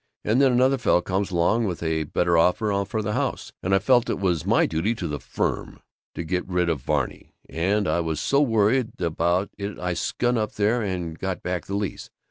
[0.25, 3.77] And then another fellow comes along with a better offer for the house, and I
[3.77, 5.79] felt it was my duty to the firm
[6.15, 10.53] to get rid of Varney, and I was so worried about it I skun up
[10.53, 12.09] there and got back the lease.